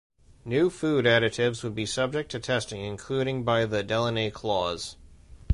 New 0.45 0.71
food 0.71 1.05
additives 1.05 1.63
would 1.63 1.75
be 1.75 1.85
subject 1.85 2.31
to 2.31 2.39
testing 2.39 2.81
including 2.83 3.43
by 3.43 3.65
the 3.65 3.83
"Delaney 3.83 4.31
clause". 4.31 4.97